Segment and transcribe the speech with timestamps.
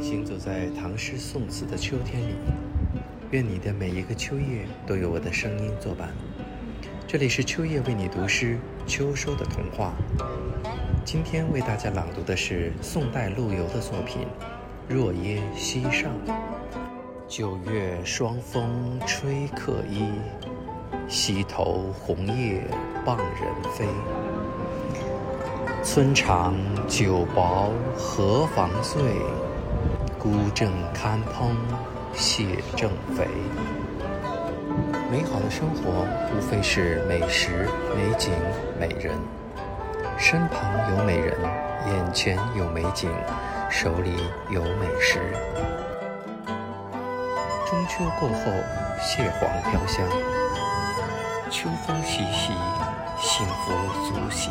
[0.00, 2.34] 行走在唐诗宋词的秋天里，
[3.30, 6.08] 愿你的每一个秋夜都有我的声音作伴。
[7.06, 9.92] 这里是秋夜为你读诗，秋收的童话。
[11.04, 14.22] 今天为大家朗读的是宋代陆游的作品
[14.88, 16.10] 《若耶溪上》。
[17.28, 20.04] 九月霜风吹客衣，
[21.08, 22.62] 溪头红叶
[23.04, 23.84] 傍人飞。
[25.82, 26.54] 村长
[26.88, 29.00] 酒薄何妨醉？
[30.20, 31.56] 孤正堪烹
[32.12, 33.26] 蟹正肥。
[35.10, 38.30] 美好的生活无非是美食、美景、
[38.78, 39.18] 美人。
[40.18, 41.34] 身旁有美人，
[41.88, 43.10] 眼前有美景，
[43.70, 44.14] 手里
[44.50, 45.20] 有美食。
[47.64, 48.52] 中秋过后，
[49.00, 50.06] 蟹黄飘香，
[51.50, 52.52] 秋风习习，
[53.18, 53.72] 幸福
[54.06, 54.50] 足喜。